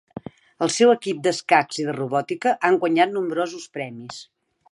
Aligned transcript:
El 0.65 0.71
seu 0.75 0.93
equip 0.93 1.19
d'escacs 1.27 1.79
i 1.83 1.85
de 1.89 1.93
robòtica 1.99 2.55
han 2.69 2.81
guanyat 2.85 3.15
nombrosos 3.19 3.71
premis. 3.79 4.27